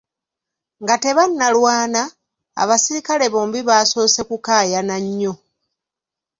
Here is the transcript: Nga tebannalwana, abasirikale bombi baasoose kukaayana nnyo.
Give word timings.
Nga 0.83 0.95
tebannalwana, 1.03 2.01
abasirikale 2.61 3.25
bombi 3.33 3.59
baasoose 3.67 4.21
kukaayana 4.29 4.95
nnyo. 5.05 5.33